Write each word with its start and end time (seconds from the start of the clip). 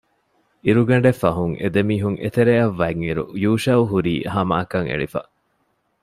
އިރުގަނޑެއް 0.65 1.19
ފަހުން 1.23 1.53
އެދެމީހުން 1.61 2.17
އެތެރެއަށް 2.23 2.75
ވަތްއިރު 2.79 3.23
ޔޫޝައު 3.43 3.83
ހުރީ 3.91 4.15
ހަމައަކަށް 4.33 4.89
އެޅިފަ 4.89 5.21